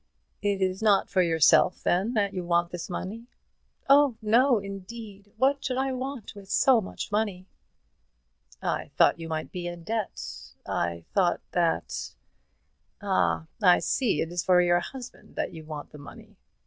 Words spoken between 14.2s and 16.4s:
it is for your husband that you want the money."